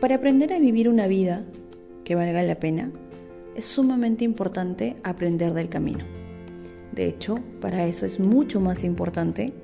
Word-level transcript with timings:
Para 0.00 0.16
aprender 0.16 0.52
a 0.52 0.58
vivir 0.58 0.90
una 0.90 1.06
vida 1.06 1.42
que 2.04 2.14
valga 2.14 2.42
la 2.42 2.56
pena, 2.56 2.90
es 3.54 3.64
sumamente 3.64 4.24
importante 4.24 4.96
aprender 5.02 5.54
del 5.54 5.70
camino. 5.70 6.04
De 6.92 7.06
hecho, 7.06 7.38
para 7.62 7.86
eso 7.86 8.04
es 8.04 8.20
mucho 8.20 8.60
más 8.60 8.84
importante 8.84 9.54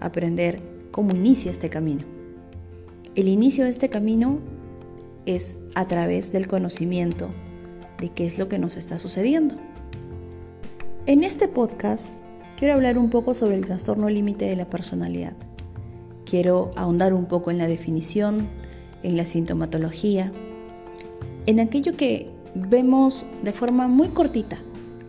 aprender 0.00 0.62
cómo 0.90 1.10
inicia 1.10 1.50
este 1.50 1.68
camino. 1.68 2.02
El 3.14 3.28
inicio 3.28 3.64
de 3.64 3.70
este 3.70 3.90
camino 3.90 4.38
es 5.26 5.54
a 5.74 5.86
través 5.86 6.32
del 6.32 6.48
conocimiento 6.48 7.28
de 8.00 8.08
qué 8.08 8.24
es 8.24 8.38
lo 8.38 8.48
que 8.48 8.58
nos 8.58 8.78
está 8.78 8.98
sucediendo. 8.98 9.56
En 11.04 11.24
este 11.24 11.46
podcast 11.46 12.10
quiero 12.58 12.72
hablar 12.72 12.96
un 12.96 13.10
poco 13.10 13.34
sobre 13.34 13.56
el 13.56 13.66
trastorno 13.66 14.08
límite 14.08 14.46
de 14.46 14.56
la 14.56 14.70
personalidad. 14.70 15.34
Quiero 16.24 16.72
ahondar 16.74 17.12
un 17.12 17.26
poco 17.26 17.50
en 17.50 17.58
la 17.58 17.68
definición, 17.68 18.48
en 19.04 19.16
la 19.16 19.24
sintomatología, 19.24 20.32
en 21.46 21.60
aquello 21.60 21.96
que 21.96 22.28
vemos 22.54 23.24
de 23.42 23.52
forma 23.52 23.86
muy 23.86 24.08
cortita 24.08 24.58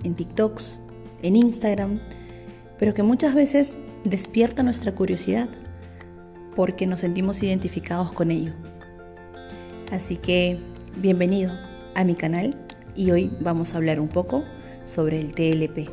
en 0.03 0.13
TikToks, 0.13 0.79
en 1.23 1.35
Instagram, 1.35 1.99
pero 2.77 2.93
que 2.93 3.01
muchas 3.01 3.33
veces 3.33 3.77
despierta 4.03 4.61
nuestra 4.61 4.93
curiosidad 4.93 5.49
porque 6.55 6.85
nos 6.85 6.99
sentimos 6.99 7.41
identificados 7.41 8.11
con 8.11 8.31
ello. 8.31 8.53
Así 9.91 10.17
que 10.17 10.59
bienvenido 10.97 11.51
a 11.95 12.03
mi 12.03 12.15
canal 12.15 12.55
y 12.95 13.11
hoy 13.11 13.31
vamos 13.39 13.73
a 13.73 13.77
hablar 13.77 13.99
un 13.99 14.09
poco 14.09 14.43
sobre 14.85 15.19
el 15.19 15.33
TLP. 15.33 15.89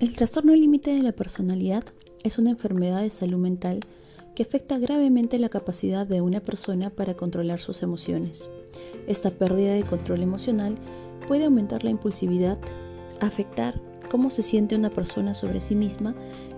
El 0.00 0.16
trastorno 0.16 0.54
límite 0.54 0.92
de 0.92 1.02
la 1.02 1.12
personalidad 1.12 1.84
es 2.24 2.38
una 2.38 2.50
enfermedad 2.50 3.02
de 3.02 3.10
salud 3.10 3.38
mental 3.38 3.80
que 4.34 4.42
afecta 4.42 4.78
gravemente 4.78 5.38
la 5.38 5.48
capacidad 5.48 6.06
de 6.06 6.20
una 6.20 6.40
persona 6.40 6.90
para 6.90 7.14
controlar 7.14 7.60
sus 7.60 7.82
emociones. 7.82 8.50
Esta 9.06 9.30
pérdida 9.30 9.74
de 9.74 9.84
control 9.84 10.22
emocional 10.22 10.76
puede 11.28 11.44
aumentar 11.44 11.84
la 11.84 11.90
impulsividad, 11.90 12.58
afectar 13.20 13.80
cómo 14.10 14.30
se 14.30 14.42
siente 14.42 14.76
una 14.76 14.90
persona 14.90 15.34
sobre 15.34 15.60
sí 15.60 15.74
misma 15.74 16.14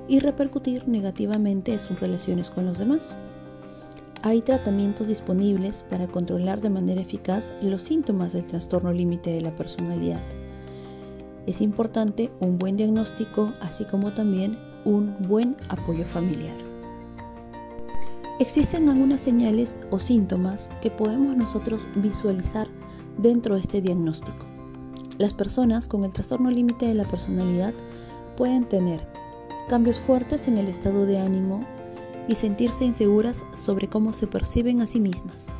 y 0.08 0.18
repercutir 0.18 0.86
negativamente 0.86 1.72
en 1.72 1.80
sus 1.80 2.00
relaciones 2.00 2.50
con 2.50 2.66
los 2.66 2.78
demás. 2.78 3.16
Hay 4.22 4.40
tratamientos 4.40 5.08
disponibles 5.08 5.84
para 5.90 6.06
controlar 6.06 6.60
de 6.60 6.70
manera 6.70 7.02
eficaz 7.02 7.52
los 7.62 7.82
síntomas 7.82 8.32
del 8.32 8.44
trastorno 8.44 8.92
límite 8.92 9.30
de 9.30 9.42
la 9.42 9.54
personalidad. 9.54 10.20
Es 11.46 11.60
importante 11.60 12.30
un 12.40 12.58
buen 12.58 12.76
diagnóstico, 12.76 13.52
así 13.60 13.84
como 13.84 14.14
también 14.14 14.58
un 14.86 15.14
buen 15.28 15.56
apoyo 15.68 16.06
familiar. 16.06 16.63
Existen 18.40 18.88
algunas 18.88 19.20
señales 19.20 19.78
o 19.90 20.00
síntomas 20.00 20.68
que 20.82 20.90
podemos 20.90 21.36
nosotros 21.36 21.88
visualizar 21.94 22.66
dentro 23.16 23.54
de 23.54 23.60
este 23.60 23.80
diagnóstico. 23.80 24.44
Las 25.18 25.32
personas 25.32 25.86
con 25.86 26.02
el 26.02 26.10
trastorno 26.10 26.50
límite 26.50 26.88
de 26.88 26.94
la 26.94 27.04
personalidad 27.04 27.72
pueden 28.36 28.64
tener 28.68 29.06
cambios 29.68 30.00
fuertes 30.00 30.48
en 30.48 30.58
el 30.58 30.66
estado 30.66 31.06
de 31.06 31.18
ánimo 31.18 31.64
y 32.26 32.34
sentirse 32.34 32.84
inseguras 32.84 33.44
sobre 33.54 33.88
cómo 33.88 34.10
se 34.10 34.26
perciben 34.26 34.80
a 34.80 34.88
sí 34.88 34.98
mismas. 34.98 35.52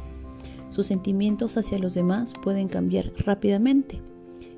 Sus 0.71 0.87
sentimientos 0.87 1.57
hacia 1.57 1.79
los 1.79 1.95
demás 1.95 2.33
pueden 2.43 2.67
cambiar 2.67 3.13
rápidamente 3.19 4.01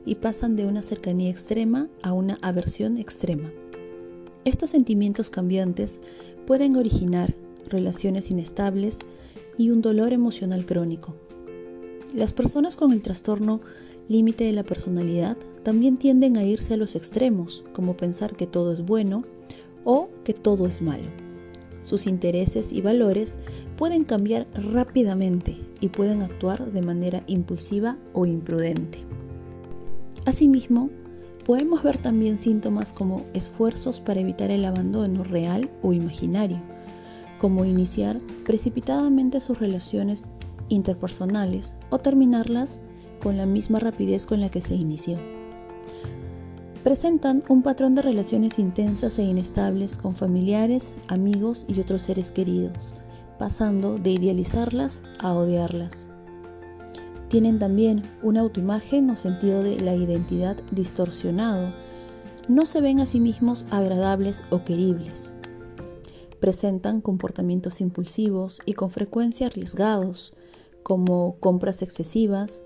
y 0.06 0.14
pasan 0.14 0.56
de 0.56 0.64
una 0.64 0.80
cercanía 0.80 1.30
extrema 1.30 1.88
a 2.02 2.14
una 2.14 2.38
aversión 2.40 2.96
extrema. 2.96 3.50
Estos 4.46 4.70
sentimientos 4.70 5.28
cambiantes 5.28 6.00
pueden 6.46 6.76
originar 6.76 7.34
relaciones 7.68 8.30
inestables 8.30 9.00
y 9.58 9.70
un 9.70 9.82
dolor 9.82 10.12
emocional 10.12 10.66
crónico. 10.66 11.14
Las 12.14 12.32
personas 12.32 12.76
con 12.76 12.92
el 12.92 13.02
trastorno 13.02 13.60
límite 14.08 14.44
de 14.44 14.52
la 14.52 14.62
personalidad 14.62 15.36
también 15.62 15.96
tienden 15.96 16.36
a 16.36 16.44
irse 16.44 16.74
a 16.74 16.76
los 16.76 16.94
extremos, 16.94 17.64
como 17.72 17.96
pensar 17.96 18.36
que 18.36 18.46
todo 18.46 18.72
es 18.72 18.84
bueno 18.84 19.24
o 19.84 20.08
que 20.24 20.32
todo 20.32 20.66
es 20.66 20.80
malo. 20.80 21.08
Sus 21.80 22.06
intereses 22.06 22.72
y 22.72 22.80
valores 22.80 23.38
pueden 23.76 24.04
cambiar 24.04 24.46
rápidamente 24.54 25.56
y 25.80 25.88
pueden 25.88 26.22
actuar 26.22 26.72
de 26.72 26.82
manera 26.82 27.22
impulsiva 27.26 27.96
o 28.12 28.26
imprudente. 28.26 28.98
Asimismo, 30.24 30.90
podemos 31.44 31.84
ver 31.84 31.98
también 31.98 32.38
síntomas 32.38 32.92
como 32.92 33.24
esfuerzos 33.34 34.00
para 34.00 34.20
evitar 34.20 34.50
el 34.50 34.64
abandono 34.64 35.22
real 35.22 35.70
o 35.82 35.92
imaginario, 35.92 36.60
como 37.38 37.64
iniciar 37.64 38.20
precipitadamente 38.44 39.40
sus 39.40 39.58
relaciones 39.58 40.28
interpersonales 40.68 41.76
o 41.90 41.98
terminarlas 41.98 42.80
con 43.22 43.36
la 43.36 43.46
misma 43.46 43.78
rapidez 43.78 44.26
con 44.26 44.40
la 44.40 44.50
que 44.50 44.60
se 44.60 44.74
inició. 44.74 45.18
Presentan 46.82 47.42
un 47.48 47.62
patrón 47.62 47.96
de 47.96 48.02
relaciones 48.02 48.58
intensas 48.60 49.18
e 49.18 49.24
inestables 49.24 49.96
con 49.96 50.14
familiares, 50.14 50.94
amigos 51.08 51.66
y 51.68 51.80
otros 51.80 52.02
seres 52.02 52.30
queridos, 52.30 52.94
pasando 53.38 53.98
de 53.98 54.10
idealizarlas 54.10 55.02
a 55.18 55.32
odiarlas. 55.32 56.08
Tienen 57.28 57.58
también 57.58 58.08
una 58.22 58.40
autoimagen 58.40 59.10
o 59.10 59.16
sentido 59.16 59.64
de 59.64 59.80
la 59.80 59.96
identidad 59.96 60.56
distorsionado. 60.70 61.74
No 62.46 62.66
se 62.66 62.80
ven 62.80 63.00
a 63.00 63.06
sí 63.06 63.18
mismos 63.18 63.66
agradables 63.70 64.44
o 64.50 64.62
queribles. 64.62 65.34
Presentan 66.46 67.00
comportamientos 67.00 67.80
impulsivos 67.80 68.60
y 68.66 68.74
con 68.74 68.88
frecuencia 68.88 69.48
arriesgados, 69.48 70.32
como 70.84 71.40
compras 71.40 71.82
excesivas, 71.82 72.62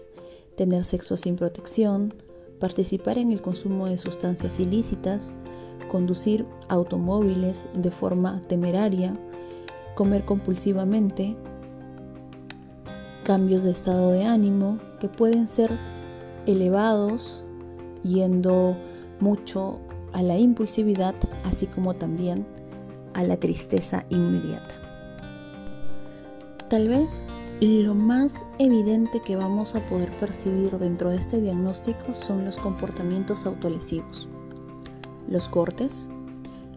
tener 0.54 0.84
sexo 0.84 1.16
sin 1.16 1.36
protección, 1.36 2.12
participar 2.58 3.16
en 3.16 3.32
el 3.32 3.40
consumo 3.40 3.86
de 3.86 3.96
sustancias 3.96 4.60
ilícitas, 4.60 5.32
conducir 5.90 6.44
automóviles 6.68 7.70
de 7.72 7.90
forma 7.90 8.42
temeraria, 8.42 9.18
comer 9.94 10.26
compulsivamente, 10.26 11.34
cambios 13.24 13.62
de 13.62 13.70
estado 13.70 14.10
de 14.10 14.24
ánimo 14.24 14.78
que 15.00 15.08
pueden 15.08 15.48
ser 15.48 15.70
elevados 16.44 17.42
yendo 18.02 18.76
mucho 19.20 19.78
a 20.12 20.22
la 20.22 20.36
impulsividad, 20.36 21.14
así 21.44 21.66
como 21.66 21.94
también 21.94 22.44
a 23.14 23.22
la 23.22 23.36
tristeza 23.36 24.04
inmediata. 24.10 24.74
Tal 26.68 26.88
vez 26.88 27.24
lo 27.60 27.94
más 27.94 28.46
evidente 28.58 29.20
que 29.20 29.36
vamos 29.36 29.74
a 29.74 29.86
poder 29.88 30.10
percibir 30.18 30.78
dentro 30.78 31.10
de 31.10 31.16
este 31.16 31.40
diagnóstico 31.40 32.14
son 32.14 32.44
los 32.44 32.56
comportamientos 32.56 33.44
autolesivos, 33.44 34.28
los 35.28 35.48
cortes, 35.48 36.08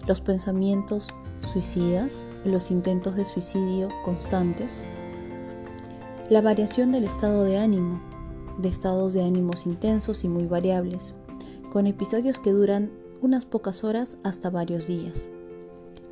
los 0.07 0.19
pensamientos 0.19 1.13
suicidas, 1.39 2.27
los 2.43 2.71
intentos 2.71 3.15
de 3.15 3.25
suicidio 3.25 3.87
constantes, 4.03 4.85
la 6.29 6.41
variación 6.41 6.91
del 6.91 7.05
estado 7.05 7.43
de 7.43 7.57
ánimo, 7.57 8.01
de 8.57 8.69
estados 8.69 9.13
de 9.13 9.23
ánimos 9.23 9.65
intensos 9.65 10.23
y 10.23 10.27
muy 10.27 10.45
variables, 10.45 11.15
con 11.71 11.87
episodios 11.87 12.39
que 12.39 12.51
duran 12.51 12.91
unas 13.21 13.45
pocas 13.45 13.83
horas 13.83 14.17
hasta 14.23 14.49
varios 14.49 14.87
días, 14.87 15.29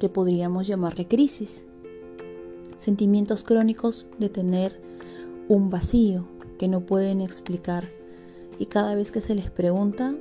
que 0.02 0.10
podríamos 0.10 0.66
llamarle 0.66 1.08
crisis. 1.08 1.68
Sentimientos 2.76 3.44
crónicos 3.44 4.08
de 4.18 4.30
tener 4.30 4.82
un 5.48 5.70
vacío 5.70 6.26
que 6.58 6.68
no 6.68 6.88
pueden 6.88 7.22
explicar 7.22 7.88
y 8.58 8.66
cada 8.66 8.96
vez 8.96 9.12
que 9.12 9.22
se 9.22 9.36
les 9.36 9.52
pregunta, 9.52 10.16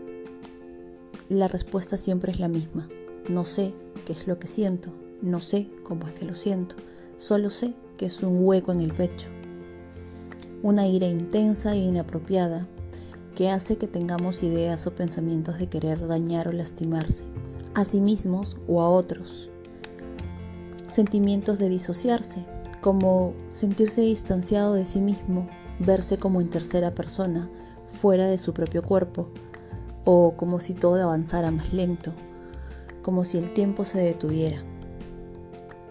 la 1.30 1.48
respuesta 1.48 1.96
siempre 1.96 2.30
es 2.30 2.40
la 2.40 2.48
misma. 2.48 2.90
No 3.30 3.46
sé 3.46 3.72
qué 4.04 4.12
es 4.12 4.26
lo 4.26 4.38
que 4.38 4.48
siento, 4.48 4.90
no 5.22 5.40
sé 5.40 5.70
cómo 5.82 6.06
es 6.06 6.12
que 6.12 6.26
lo 6.26 6.34
siento, 6.34 6.74
solo 7.16 7.48
sé 7.48 7.72
que 7.96 8.04
es 8.04 8.22
un 8.22 8.44
hueco 8.44 8.72
en 8.72 8.80
el 8.80 8.92
pecho 8.92 9.28
una 10.62 10.86
ira 10.86 11.06
intensa 11.06 11.72
e 11.72 11.78
inapropiada 11.78 12.66
que 13.34 13.48
hace 13.48 13.78
que 13.78 13.86
tengamos 13.86 14.42
ideas 14.42 14.86
o 14.86 14.94
pensamientos 14.94 15.58
de 15.58 15.68
querer 15.68 16.06
dañar 16.06 16.48
o 16.48 16.52
lastimarse 16.52 17.24
a 17.72 17.86
sí 17.86 18.02
mismos 18.02 18.58
o 18.68 18.82
a 18.82 18.90
otros. 18.90 19.49
Sentimientos 20.90 21.58
de 21.58 21.68
disociarse, 21.68 22.44
como 22.80 23.32
sentirse 23.50 24.00
distanciado 24.00 24.74
de 24.74 24.86
sí 24.86 25.00
mismo, 25.00 25.46
verse 25.78 26.18
como 26.18 26.40
en 26.40 26.50
tercera 26.50 26.94
persona, 26.94 27.48
fuera 27.84 28.26
de 28.26 28.38
su 28.38 28.52
propio 28.52 28.82
cuerpo, 28.82 29.28
o 30.04 30.34
como 30.36 30.58
si 30.60 30.74
todo 30.74 31.00
avanzara 31.00 31.52
más 31.52 31.72
lento, 31.72 32.12
como 33.02 33.24
si 33.24 33.38
el 33.38 33.52
tiempo 33.52 33.84
se 33.84 34.00
detuviera. 34.00 34.58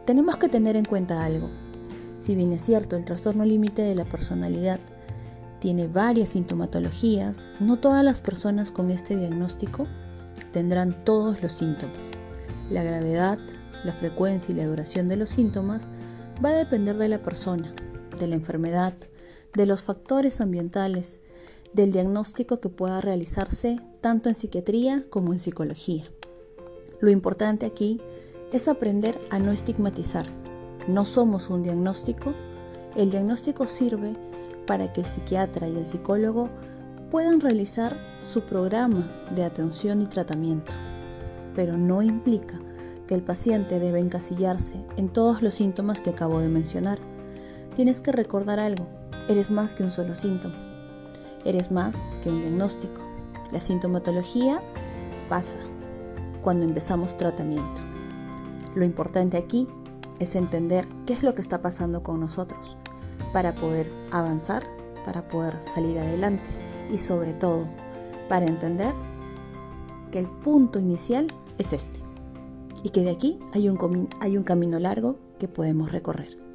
Tenemos 0.05 0.35
que 0.35 0.49
tener 0.49 0.75
en 0.75 0.85
cuenta 0.85 1.23
algo. 1.23 1.49
Si 2.19 2.35
bien 2.35 2.51
es 2.51 2.61
cierto, 2.63 2.97
el 2.97 3.05
trastorno 3.05 3.45
límite 3.45 3.81
de 3.81 3.95
la 3.95 4.05
personalidad 4.05 4.79
tiene 5.59 5.87
varias 5.87 6.29
sintomatologías, 6.29 7.47
no 7.61 7.79
todas 7.79 8.03
las 8.03 8.19
personas 8.19 8.71
con 8.71 8.91
este 8.91 9.15
diagnóstico 9.15 9.87
tendrán 10.51 11.05
todos 11.05 11.41
los 11.41 11.53
síntomas. 11.53 12.11
La 12.69 12.83
gravedad, 12.83 13.39
la 13.83 13.93
frecuencia 13.93 14.53
y 14.53 14.57
la 14.57 14.65
duración 14.65 15.07
de 15.07 15.15
los 15.15 15.29
síntomas 15.29 15.89
va 16.43 16.49
a 16.49 16.55
depender 16.55 16.97
de 16.97 17.09
la 17.09 17.21
persona, 17.21 17.71
de 18.19 18.27
la 18.27 18.35
enfermedad, 18.35 18.93
de 19.55 19.65
los 19.65 19.81
factores 19.81 20.41
ambientales, 20.41 21.21
del 21.73 21.91
diagnóstico 21.91 22.59
que 22.59 22.69
pueda 22.69 23.01
realizarse 23.01 23.79
tanto 24.01 24.29
en 24.29 24.35
psiquiatría 24.35 25.05
como 25.09 25.33
en 25.33 25.39
psicología. 25.39 26.05
Lo 26.99 27.09
importante 27.09 27.65
aquí 27.65 28.01
es 28.51 28.67
aprender 28.67 29.19
a 29.29 29.39
no 29.39 29.51
estigmatizar. 29.51 30.25
No 30.87 31.05
somos 31.05 31.49
un 31.49 31.63
diagnóstico. 31.63 32.33
El 32.95 33.11
diagnóstico 33.11 33.67
sirve 33.67 34.15
para 34.65 34.91
que 34.91 35.01
el 35.01 35.07
psiquiatra 35.07 35.67
y 35.67 35.77
el 35.77 35.87
psicólogo 35.87 36.49
puedan 37.11 37.39
realizar 37.39 37.97
su 38.17 38.41
programa 38.41 39.09
de 39.35 39.43
atención 39.43 40.01
y 40.01 40.07
tratamiento, 40.07 40.73
pero 41.55 41.77
no 41.77 42.01
implica 42.01 42.59
que 43.09 43.15
el 43.15 43.23
paciente 43.23 43.79
debe 43.79 43.99
encasillarse 43.99 44.75
en 44.95 45.09
todos 45.09 45.41
los 45.41 45.55
síntomas 45.55 46.03
que 46.03 46.11
acabo 46.11 46.41
de 46.41 46.47
mencionar. 46.47 46.99
Tienes 47.75 48.01
que 48.01 48.11
recordar 48.11 48.59
algo, 48.59 48.85
eres 49.27 49.49
más 49.49 49.73
que 49.73 49.81
un 49.81 49.89
solo 49.89 50.13
síntoma, 50.13 50.53
eres 51.43 51.71
más 51.71 52.03
que 52.21 52.29
un 52.29 52.39
diagnóstico. 52.39 53.01
La 53.51 53.59
sintomatología 53.59 54.61
pasa 55.27 55.57
cuando 56.43 56.65
empezamos 56.65 57.17
tratamiento. 57.17 57.81
Lo 58.75 58.85
importante 58.85 59.37
aquí 59.37 59.67
es 60.19 60.35
entender 60.35 60.87
qué 61.07 61.13
es 61.13 61.23
lo 61.23 61.33
que 61.33 61.41
está 61.41 61.63
pasando 61.63 62.03
con 62.03 62.19
nosotros 62.19 62.77
para 63.33 63.55
poder 63.55 63.91
avanzar, 64.11 64.67
para 65.03 65.27
poder 65.27 65.63
salir 65.63 65.97
adelante 65.97 66.47
y 66.91 66.99
sobre 66.99 67.33
todo 67.33 67.65
para 68.29 68.45
entender 68.45 68.93
que 70.11 70.19
el 70.19 70.27
punto 70.27 70.77
inicial 70.77 71.25
es 71.57 71.73
este 71.73 72.08
y 72.83 72.89
que 72.89 73.01
de 73.01 73.11
aquí 73.11 73.39
hay 73.53 73.69
un, 73.69 74.09
hay 74.19 74.37
un 74.37 74.43
camino 74.43 74.79
largo 74.79 75.17
que 75.39 75.47
podemos 75.47 75.91
recorrer. 75.91 76.48